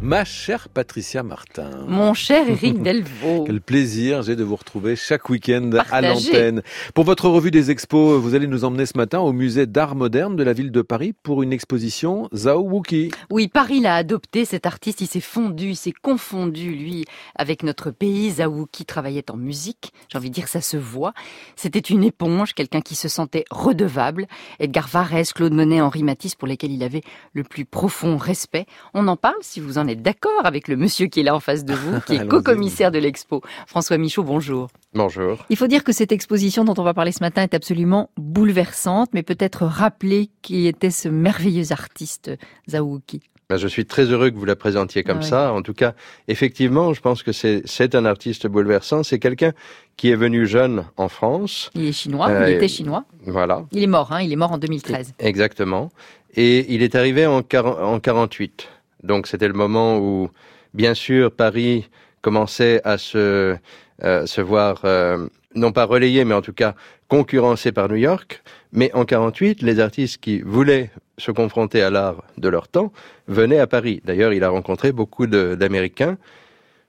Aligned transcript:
Ma 0.00 0.24
chère 0.24 0.68
Patricia 0.68 1.24
Martin. 1.24 1.70
Mon 1.88 2.14
cher 2.14 2.48
Eric 2.48 2.80
Delvaux. 2.82 3.42
Quel 3.44 3.60
plaisir 3.60 4.22
j'ai 4.22 4.36
de 4.36 4.44
vous 4.44 4.54
retrouver 4.54 4.94
chaque 4.94 5.28
week-end 5.28 5.70
à 5.90 6.00
l'antenne. 6.00 6.62
Pour 6.94 7.02
votre 7.02 7.28
revue 7.28 7.50
des 7.50 7.72
expos, 7.72 8.20
vous 8.20 8.36
allez 8.36 8.46
nous 8.46 8.64
emmener 8.64 8.86
ce 8.86 8.96
matin 8.96 9.18
au 9.18 9.32
musée 9.32 9.66
d'art 9.66 9.96
moderne 9.96 10.36
de 10.36 10.44
la 10.44 10.52
ville 10.52 10.70
de 10.70 10.82
Paris 10.82 11.14
pour 11.24 11.42
une 11.42 11.52
exposition 11.52 12.28
Zhao 12.32 12.60
Wuki. 12.60 13.10
Oui, 13.30 13.48
Paris 13.48 13.80
l'a 13.80 13.96
adopté, 13.96 14.44
cet 14.44 14.66
artiste, 14.66 15.00
il 15.00 15.08
s'est 15.08 15.18
fondu, 15.20 15.70
il 15.70 15.76
s'est 15.76 15.92
confondu, 16.00 16.70
lui, 16.70 17.04
avec 17.34 17.64
notre 17.64 17.90
pays. 17.90 18.30
Zhao 18.30 18.52
Wuki 18.52 18.84
travaillait 18.84 19.32
en 19.32 19.36
musique, 19.36 19.92
j'ai 20.12 20.18
envie 20.18 20.30
de 20.30 20.34
dire, 20.34 20.46
ça 20.46 20.60
se 20.60 20.76
voit. 20.76 21.12
C'était 21.56 21.80
une 21.80 22.04
éponge, 22.04 22.54
quelqu'un 22.54 22.82
qui 22.82 22.94
se 22.94 23.08
sentait 23.08 23.44
redevable. 23.50 24.28
Edgar 24.60 24.86
Varèse, 24.86 25.32
Claude 25.32 25.54
Monet, 25.54 25.80
Henri 25.80 26.04
Matisse, 26.04 26.36
pour 26.36 26.46
lesquels 26.46 26.70
il 26.70 26.84
avait 26.84 27.02
le 27.32 27.42
plus 27.42 27.64
profond 27.64 28.16
respect. 28.16 28.66
On 28.94 29.08
en 29.08 29.16
parle 29.16 29.38
si 29.40 29.58
vous 29.58 29.76
en 29.76 29.87
êtes 29.88 30.02
d'accord 30.02 30.44
avec 30.44 30.68
le 30.68 30.76
monsieur 30.76 31.06
qui 31.06 31.20
est 31.20 31.22
là 31.22 31.34
en 31.34 31.40
face 31.40 31.64
de 31.64 31.74
vous, 31.74 32.00
qui 32.02 32.14
est 32.14 32.26
co-commissaire 32.28 32.90
de 32.90 32.98
l'expo. 32.98 33.42
François 33.66 33.98
Michaud, 33.98 34.22
bonjour. 34.22 34.68
Bonjour. 34.94 35.44
Il 35.50 35.56
faut 35.56 35.66
dire 35.66 35.84
que 35.84 35.92
cette 35.92 36.12
exposition 36.12 36.64
dont 36.64 36.74
on 36.78 36.82
va 36.84 36.94
parler 36.94 37.12
ce 37.12 37.22
matin 37.22 37.42
est 37.42 37.54
absolument 37.54 38.10
bouleversante, 38.16 39.10
mais 39.12 39.22
peut-être 39.22 39.64
rappeler 39.64 40.30
qui 40.42 40.66
était 40.66 40.90
ce 40.90 41.08
merveilleux 41.08 41.72
artiste 41.72 42.30
Zawuki. 42.68 43.20
Ben, 43.50 43.56
je 43.56 43.66
suis 43.66 43.86
très 43.86 44.04
heureux 44.04 44.28
que 44.28 44.36
vous 44.36 44.44
la 44.44 44.56
présentiez 44.56 45.02
comme 45.02 45.22
ça. 45.22 45.54
En 45.54 45.62
tout 45.62 45.72
cas, 45.72 45.94
effectivement, 46.28 46.92
je 46.92 47.00
pense 47.00 47.22
que 47.22 47.32
c'est 47.32 47.94
un 47.94 48.04
artiste 48.04 48.46
bouleversant. 48.46 49.02
C'est 49.02 49.18
quelqu'un 49.18 49.52
qui 49.96 50.10
est 50.10 50.16
venu 50.16 50.46
jeune 50.46 50.84
en 50.98 51.08
France. 51.08 51.70
Il 51.74 51.86
est 51.86 51.92
chinois, 51.92 52.30
il 52.46 52.52
était 52.52 52.68
chinois. 52.68 53.04
Voilà. 53.24 53.64
Il 53.72 53.82
est 53.82 53.86
mort, 53.86 54.12
hein, 54.12 54.20
il 54.20 54.30
est 54.30 54.36
mort 54.36 54.52
en 54.52 54.58
2013. 54.58 55.14
Exactement. 55.18 55.90
Et 56.34 56.74
il 56.74 56.82
est 56.82 56.94
arrivé 56.94 57.26
en, 57.26 57.38
en 57.38 58.00
48. 58.00 58.68
Donc 59.02 59.26
c'était 59.26 59.48
le 59.48 59.54
moment 59.54 59.98
où, 59.98 60.30
bien 60.74 60.94
sûr, 60.94 61.32
Paris 61.32 61.88
commençait 62.20 62.80
à 62.84 62.98
se, 62.98 63.56
euh, 64.04 64.26
se 64.26 64.40
voir, 64.40 64.80
euh, 64.84 65.28
non 65.54 65.72
pas 65.72 65.84
relayé, 65.84 66.24
mais 66.24 66.34
en 66.34 66.42
tout 66.42 66.52
cas 66.52 66.74
concurrencé 67.08 67.72
par 67.72 67.88
New 67.88 67.96
York. 67.96 68.42
Mais 68.72 68.92
en 68.94 69.04
48, 69.04 69.62
les 69.62 69.80
artistes 69.80 70.18
qui 70.18 70.40
voulaient 70.40 70.90
se 71.16 71.30
confronter 71.30 71.82
à 71.82 71.90
l'art 71.90 72.22
de 72.36 72.48
leur 72.48 72.68
temps 72.68 72.92
venaient 73.26 73.58
à 73.58 73.66
Paris. 73.66 74.00
D'ailleurs, 74.04 74.32
il 74.32 74.44
a 74.44 74.50
rencontré 74.50 74.92
beaucoup 74.92 75.26
d'Américains 75.26 76.18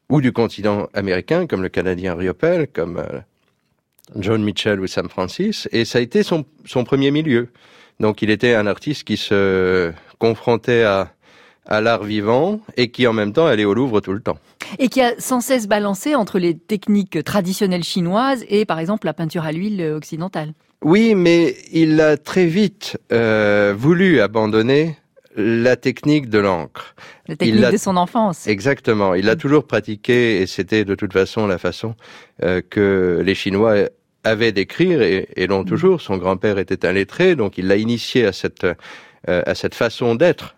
ou 0.09 0.21
du 0.21 0.31
continent 0.31 0.89
américain, 0.93 1.47
comme 1.47 1.61
le 1.61 1.69
Canadien 1.69 2.15
Riopel, 2.15 2.67
comme 2.67 2.97
euh, 2.97 3.19
John 4.15 4.43
Mitchell 4.43 4.79
ou 4.79 4.87
Sam 4.87 5.09
Francis, 5.09 5.69
et 5.71 5.85
ça 5.85 5.99
a 5.99 6.01
été 6.01 6.23
son, 6.23 6.45
son 6.65 6.83
premier 6.83 7.11
milieu. 7.11 7.49
Donc 7.99 8.21
il 8.21 8.29
était 8.29 8.55
un 8.55 8.65
artiste 8.65 9.03
qui 9.03 9.17
se 9.17 9.91
confrontait 10.17 10.83
à 10.83 11.13
à 11.65 11.81
l'art 11.81 12.03
vivant 12.03 12.59
et 12.77 12.89
qui 12.91 13.07
en 13.07 13.13
même 13.13 13.33
temps 13.33 13.45
allait 13.45 13.65
au 13.65 13.73
Louvre 13.73 14.01
tout 14.01 14.13
le 14.13 14.21
temps. 14.21 14.37
Et 14.79 14.89
qui 14.89 15.01
a 15.01 15.13
sans 15.19 15.41
cesse 15.41 15.67
balancé 15.67 16.15
entre 16.15 16.39
les 16.39 16.57
techniques 16.57 17.23
traditionnelles 17.23 17.83
chinoises 17.83 18.43
et 18.49 18.65
par 18.65 18.79
exemple 18.79 19.05
la 19.05 19.13
peinture 19.13 19.43
à 19.43 19.51
l'huile 19.51 19.81
occidentale. 19.95 20.53
Oui, 20.83 21.13
mais 21.13 21.55
il 21.71 21.99
a 21.99 22.17
très 22.17 22.45
vite 22.45 22.97
euh, 23.11 23.73
voulu 23.77 24.21
abandonner 24.21 24.97
la 25.35 25.75
technique 25.75 26.29
de 26.29 26.39
l'encre. 26.39 26.95
La 27.27 27.35
technique 27.35 27.71
de 27.71 27.77
son 27.77 27.97
enfance. 27.97 28.47
Exactement. 28.47 29.13
Il 29.13 29.25
l'a 29.25 29.35
mm. 29.35 29.39
toujours 29.39 29.65
pratiqué 29.65 30.41
et 30.41 30.47
c'était 30.47 30.85
de 30.85 30.95
toute 30.95 31.13
façon 31.13 31.47
la 31.47 31.57
façon 31.57 31.95
euh, 32.43 32.61
que 32.67 33.21
les 33.23 33.35
Chinois 33.35 33.75
avaient 34.23 34.51
d'écrire 34.51 35.01
et, 35.01 35.27
et 35.35 35.47
l'ont 35.47 35.63
mm. 35.63 35.65
toujours. 35.65 36.01
Son 36.01 36.17
grand-père 36.17 36.57
était 36.57 36.85
un 36.85 36.93
lettré, 36.93 37.35
donc 37.35 37.57
il 37.57 37.67
l'a 37.67 37.75
initié 37.75 38.25
à 38.25 38.33
cette, 38.33 38.63
euh, 38.63 38.73
à 39.45 39.55
cette 39.55 39.75
façon 39.75 40.15
d'être 40.15 40.55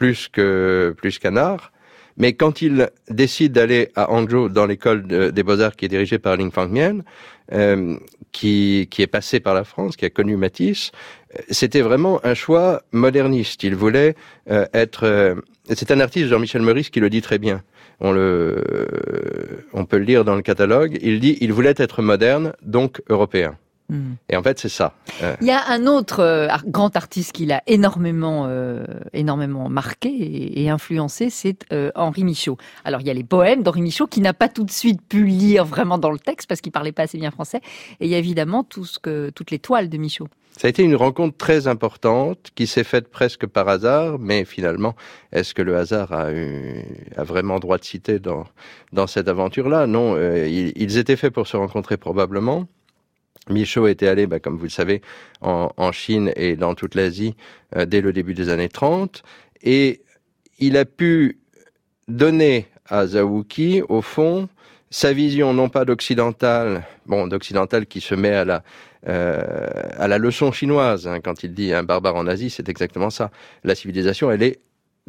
plus 0.00 0.28
que 0.28 0.94
plus 0.96 1.18
qu'un 1.18 1.36
art. 1.36 1.72
Mais 2.16 2.32
quand 2.32 2.62
il 2.62 2.88
décide 3.10 3.52
d'aller 3.52 3.90
à 3.94 4.10
Hangzhou 4.10 4.48
dans 4.48 4.66
l'école 4.66 5.06
des 5.36 5.42
beaux-arts 5.42 5.76
qui 5.76 5.84
est 5.84 5.88
dirigée 5.96 6.18
par 6.18 6.36
Ling 6.36 6.50
Fangmian, 6.50 7.00
euh, 7.52 7.96
qui, 8.32 8.88
qui 8.90 9.02
est 9.02 9.12
passé 9.18 9.40
par 9.40 9.54
la 9.54 9.64
France, 9.64 9.96
qui 9.96 10.06
a 10.06 10.10
connu 10.10 10.36
Matisse, 10.36 10.90
euh, 11.34 11.42
c'était 11.50 11.82
vraiment 11.82 12.24
un 12.24 12.34
choix 12.34 12.82
moderniste. 12.92 13.62
Il 13.62 13.74
voulait 13.74 14.14
euh, 14.50 14.66
être... 14.72 15.04
Euh, 15.04 15.34
c'est 15.78 15.90
un 15.90 16.00
artiste, 16.00 16.28
Jean-Michel 16.28 16.62
Meurice, 16.62 16.90
qui 16.90 17.00
le 17.00 17.10
dit 17.10 17.22
très 17.22 17.38
bien. 17.38 17.62
On, 18.00 18.12
le, 18.12 18.64
on 19.74 19.84
peut 19.84 19.98
le 19.98 20.04
lire 20.04 20.24
dans 20.24 20.34
le 20.34 20.42
catalogue. 20.42 20.98
Il 21.02 21.20
dit 21.20 21.36
il 21.40 21.52
voulait 21.52 21.74
être 21.76 22.00
moderne, 22.02 22.54
donc 22.62 23.02
européen. 23.08 23.56
Et 24.28 24.36
en 24.36 24.42
fait, 24.42 24.58
c'est 24.58 24.68
ça. 24.68 24.94
Euh. 25.22 25.34
Il 25.40 25.46
y 25.46 25.50
a 25.50 25.68
un 25.68 25.86
autre 25.86 26.20
euh, 26.20 26.48
grand 26.66 26.94
artiste 26.96 27.32
qui 27.32 27.46
l'a 27.46 27.62
énormément, 27.66 28.44
euh, 28.46 28.84
énormément 29.12 29.68
marqué 29.68 30.60
et, 30.60 30.70
influencé, 30.70 31.30
c'est 31.30 31.66
Henri 31.94 32.24
Michaud. 32.24 32.56
Alors, 32.84 33.00
il 33.00 33.06
y 33.06 33.10
a 33.10 33.14
les 33.14 33.24
poèmes 33.24 33.62
d'Henri 33.62 33.82
Michaud 33.82 34.06
qui 34.06 34.20
n'a 34.20 34.32
pas 34.32 34.48
tout 34.48 34.64
de 34.64 34.70
suite 34.70 35.00
pu 35.02 35.24
lire 35.24 35.64
vraiment 35.64 35.98
dans 35.98 36.10
le 36.10 36.18
texte 36.18 36.48
parce 36.48 36.60
qu'il 36.60 36.72
parlait 36.72 36.92
pas 36.92 37.02
assez 37.04 37.18
bien 37.18 37.30
français. 37.30 37.60
Et 38.00 38.06
il 38.06 38.08
y 38.08 38.14
a 38.14 38.18
évidemment 38.18 38.62
tout 38.62 38.84
ce 38.84 38.98
que, 38.98 39.30
toutes 39.30 39.50
les 39.50 39.58
toiles 39.58 39.88
de 39.88 39.98
Michaud. 39.98 40.28
Ça 40.56 40.66
a 40.66 40.70
été 40.70 40.82
une 40.82 40.96
rencontre 40.96 41.36
très 41.36 41.68
importante 41.68 42.50
qui 42.54 42.66
s'est 42.66 42.84
faite 42.84 43.08
presque 43.08 43.46
par 43.46 43.68
hasard, 43.68 44.18
mais 44.18 44.44
finalement, 44.44 44.94
est-ce 45.32 45.54
que 45.54 45.62
le 45.62 45.76
hasard 45.76 46.12
a, 46.12 46.32
eu, 46.32 46.84
a 47.16 47.24
vraiment 47.24 47.58
droit 47.58 47.78
de 47.78 47.84
citer 47.84 48.18
dans, 48.18 48.44
dans 48.92 49.06
cette 49.06 49.28
aventure-là? 49.28 49.86
Non, 49.86 50.16
ils, 50.18 50.72
ils 50.76 50.98
étaient 50.98 51.16
faits 51.16 51.32
pour 51.32 51.46
se 51.46 51.56
rencontrer 51.56 51.96
probablement. 51.96 52.66
Michaud 53.48 53.88
était 53.88 54.06
allé, 54.06 54.26
bah, 54.26 54.38
comme 54.38 54.56
vous 54.56 54.64
le 54.64 54.70
savez, 54.70 55.02
en, 55.40 55.92
Chine 55.92 56.32
et 56.36 56.56
dans 56.56 56.74
toute 56.74 56.94
l'Asie 56.94 57.34
euh, 57.76 57.86
dès 57.86 58.00
le 58.00 58.12
début 58.12 58.34
des 58.34 58.48
années 58.48 58.68
30, 58.68 59.22
et 59.62 60.02
il 60.58 60.76
a 60.76 60.84
pu 60.84 61.38
donner 62.08 62.68
à 62.86 63.06
Zawuki, 63.06 63.82
au 63.88 64.02
fond, 64.02 64.48
sa 64.90 65.12
vision 65.12 65.52
non 65.54 65.68
pas 65.68 65.84
d'occidental, 65.84 66.84
bon, 67.06 67.26
d'occidental 67.26 67.86
qui 67.86 68.00
se 68.00 68.14
met 68.14 68.34
à 68.34 68.44
la 68.44 68.62
euh, 69.08 69.40
à 69.96 70.08
la 70.08 70.18
leçon 70.18 70.52
chinoise. 70.52 71.06
Hein, 71.06 71.20
quand 71.20 71.42
il 71.42 71.54
dit 71.54 71.72
un 71.72 71.82
barbare 71.82 72.16
en 72.16 72.26
Asie, 72.26 72.50
c'est 72.50 72.68
exactement 72.68 73.08
ça. 73.08 73.30
La 73.64 73.74
civilisation, 73.74 74.30
elle 74.30 74.42
est 74.42 74.60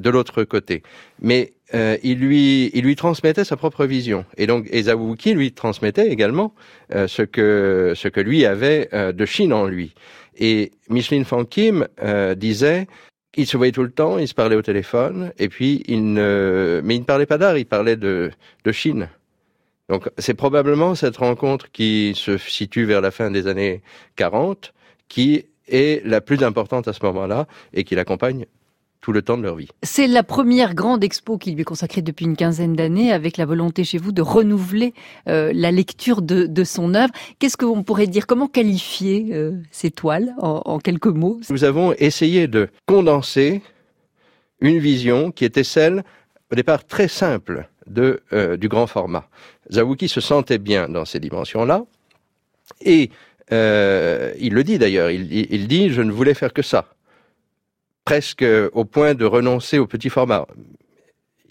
de 0.02 0.10
l'autre 0.10 0.44
côté. 0.44 0.84
Mais 1.22 1.54
euh, 1.74 1.98
il 2.04 2.20
lui 2.20 2.96
transmettait 2.98 3.46
sa 3.46 3.56
propre 3.56 3.86
vision 3.86 4.26
et 4.36 4.46
donc 4.46 4.68
Ezawuki 4.72 5.34
lui 5.34 5.54
transmettait 5.54 6.10
également 6.10 6.54
euh, 6.94 7.08
ce 7.08 7.22
que 7.22 8.20
lui 8.20 8.46
avait 8.46 8.90
euh, 8.94 9.14
de 9.14 9.26
Chine 9.26 9.54
en 9.54 9.66
lui. 9.66 9.94
Et 10.38 10.72
Micheline 10.90 11.24
Fankim 11.26 11.88
disait 12.36 12.88
il 13.38 13.48
se 13.48 13.56
voyait 13.56 13.72
tout 13.72 13.84
le 13.84 13.92
temps, 13.92 14.18
il 14.18 14.28
se 14.28 14.34
parlait 14.34 14.58
au 14.58 14.62
téléphone 14.62 15.32
et 15.40 15.48
puis 15.48 15.84
il 15.88 16.14
ne 16.14 16.82
mais 16.84 16.96
il 16.96 17.02
ne 17.02 17.06
parlait 17.06 17.26
pas 17.26 17.38
d'art, 17.38 17.58
il 17.58 17.66
parlait 17.66 17.96
de 17.96 18.32
de 18.66 18.72
Chine. 18.72 19.08
Donc 19.88 20.10
c'est 20.18 20.34
probablement 20.34 20.96
cette 20.96 21.18
rencontre 21.18 21.72
qui 21.72 22.14
se 22.16 22.38
situe 22.38 22.86
vers 22.86 23.02
la 23.02 23.12
fin 23.12 23.32
des 23.32 23.48
années 23.48 23.82
40 24.16 24.74
qui 25.08 25.46
est 25.68 26.06
la 26.06 26.22
plus 26.22 26.44
importante 26.44 26.88
à 26.88 26.94
ce 26.94 27.06
moment-là 27.06 27.48
et 27.74 27.84
qui 27.84 27.96
l'accompagne 27.96 28.46
tout 29.02 29.12
le 29.12 29.22
temps 29.24 29.38
de 29.38 29.44
leur 29.44 29.56
vie. 29.56 29.68
C'est 29.84 30.08
la 30.08 30.24
première 30.24 30.76
grande 30.76 31.04
expo 31.04 31.38
qui 31.38 31.52
lui 31.52 31.62
est 31.62 31.66
consacrée 31.66 32.02
depuis 32.02 32.26
une 32.26 32.36
quinzaine 32.36 32.76
d'années, 32.76 33.12
avec 33.12 33.38
la 33.38 33.46
volonté 33.46 33.84
chez 33.84 33.98
vous 33.98 34.12
de 34.12 34.22
renouveler 34.22 34.94
euh, 35.28 35.52
la 35.54 35.72
lecture 35.72 36.22
de, 36.22 36.46
de 36.46 36.64
son 36.64 36.94
œuvre. 36.94 37.12
Qu'est-ce 37.40 37.58
que 37.58 37.66
qu'on 37.66 37.84
pourrait 37.84 38.08
dire? 38.08 38.28
Comment 38.28 38.48
qualifier 38.48 39.30
euh, 39.32 39.58
ces 39.72 39.92
toiles 39.92 40.34
en, 40.40 40.62
en, 40.66 40.80
quelques 40.80 41.08
mots? 41.08 41.40
Nous 41.50 41.64
avons 41.64 41.94
essayé 41.94 42.48
de 42.48 42.70
condenser 42.86 43.62
une 44.62 44.78
vision 44.78 45.32
qui 45.32 45.46
était 45.46 45.64
celle, 45.64 46.04
au 46.52 46.56
départ 46.56 46.86
très 46.86 47.08
simple, 47.08 47.68
de, 47.88 48.22
euh, 48.34 48.56
du 48.56 48.68
grand 48.68 48.86
format. 48.86 49.28
Zawuki 49.72 50.08
se 50.08 50.22
sentait 50.22 50.60
bien 50.60 50.88
dans 50.88 51.06
ces 51.06 51.20
dimensions-là, 51.20 51.86
et 52.82 53.10
il 53.52 54.54
le 54.54 54.64
dit 54.64 54.78
d'ailleurs, 54.78 55.10
il, 55.12 55.34
il 55.34 55.68
dit, 55.68 55.90
je 55.90 56.02
ne 56.02 56.12
voulais 56.12 56.34
faire 56.34 56.54
que 56.54 56.62
ça 56.62 56.86
presque 58.06 58.46
au 58.74 58.86
point 58.86 59.14
de 59.14 59.26
renoncer 59.26 59.78
au 59.80 59.88
petit 59.88 60.10
format. 60.10 60.48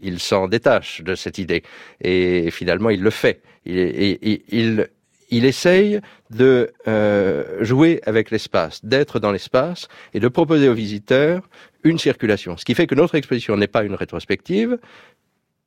Il 0.02 0.18
s'en 0.18 0.48
détache 0.48 1.02
de 1.02 1.14
cette 1.14 1.38
idée 1.38 1.62
et 2.00 2.50
finalement 2.50 2.90
il 2.90 3.02
le 3.02 3.10
fait. 3.10 3.42
Il, 3.66 4.86
essaye 5.30 6.00
de 6.30 6.72
euh, 6.88 7.62
jouer 7.62 8.00
avec 8.04 8.30
l'espace, 8.30 8.84
d'être 8.84 9.20
dans 9.20 9.30
l'espace 9.30 9.88
et 10.14 10.20
de 10.20 10.28
proposer 10.28 10.68
aux 10.68 10.74
visiteurs 10.74 11.48
une 11.84 11.98
circulation. 11.98 12.56
Ce 12.56 12.64
qui 12.64 12.74
fait 12.74 12.86
que 12.86 12.94
notre 12.94 13.14
exposition 13.14 13.56
n'est 13.56 13.68
pas 13.68 13.84
une 13.84 13.94
rétrospective, 13.94 14.78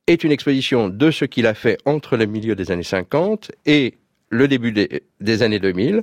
est 0.06 0.22
une 0.22 0.32
exposition 0.32 0.88
de 0.88 1.10
ce 1.10 1.24
qu'il 1.24 1.46
a 1.46 1.54
fait 1.54 1.78
entre 1.86 2.16
le 2.16 2.26
milieu 2.26 2.54
des 2.54 2.70
années 2.70 2.82
50 2.82 3.52
et 3.64 3.94
le 4.28 4.48
début 4.48 4.72
des, 4.72 5.02
des 5.20 5.42
années 5.42 5.60
2000, 5.60 6.02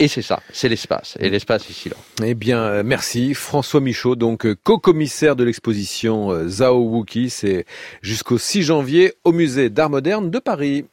et 0.00 0.08
c'est 0.08 0.22
ça, 0.22 0.40
c'est 0.50 0.70
l'espace. 0.70 1.18
Et 1.20 1.28
l'espace 1.28 1.68
est 1.68 1.74
silent. 1.74 1.98
Eh 2.24 2.34
bien, 2.34 2.58
euh, 2.62 2.82
merci. 2.82 3.34
François 3.34 3.82
Michaud, 3.82 4.16
donc 4.16 4.46
euh, 4.46 4.56
co-commissaire 4.64 5.36
de 5.36 5.44
l'exposition 5.44 6.30
euh, 6.30 6.48
Zhao 6.48 6.82
Wuki. 6.88 7.28
C'est 7.28 7.66
jusqu'au 8.00 8.38
6 8.38 8.62
janvier 8.62 9.12
au 9.24 9.32
musée 9.32 9.68
d'art 9.68 9.90
moderne 9.90 10.30
de 10.30 10.38
Paris. 10.38 10.86